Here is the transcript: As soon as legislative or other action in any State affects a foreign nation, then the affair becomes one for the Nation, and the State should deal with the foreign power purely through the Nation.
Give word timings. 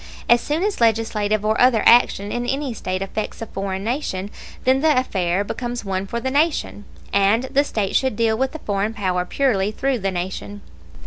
As 0.27 0.41
soon 0.41 0.63
as 0.63 0.81
legislative 0.81 1.45
or 1.45 1.61
other 1.61 1.83
action 1.85 2.31
in 2.31 2.47
any 2.47 2.73
State 2.73 3.03
affects 3.03 3.39
a 3.39 3.45
foreign 3.45 3.83
nation, 3.83 4.31
then 4.63 4.81
the 4.81 4.97
affair 4.97 5.43
becomes 5.43 5.85
one 5.85 6.07
for 6.07 6.19
the 6.19 6.31
Nation, 6.31 6.85
and 7.13 7.43
the 7.43 7.63
State 7.63 7.95
should 7.95 8.15
deal 8.15 8.35
with 8.35 8.51
the 8.51 8.57
foreign 8.57 8.95
power 8.95 9.25
purely 9.25 9.71
through 9.71 9.99
the 9.99 10.09
Nation. 10.09 10.61